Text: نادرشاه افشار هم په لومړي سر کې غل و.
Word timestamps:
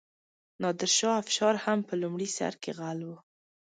نادرشاه 0.61 1.15
افشار 1.23 1.55
هم 1.65 1.79
په 1.87 1.93
لومړي 2.01 2.27
سر 2.37 2.53
کې 2.61 2.71
غل 2.77 2.99
و. 3.07 3.11